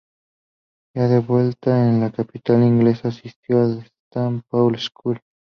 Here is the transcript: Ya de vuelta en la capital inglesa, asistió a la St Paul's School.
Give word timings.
Ya 0.95 1.07
de 1.09 1.19
vuelta 1.19 1.87
en 1.87 1.99
la 1.99 2.09
capital 2.11 2.63
inglesa, 2.63 3.09
asistió 3.09 3.61
a 3.61 3.67
la 3.67 3.83
St 3.83 4.41
Paul's 4.49 4.85
School. 4.85 5.19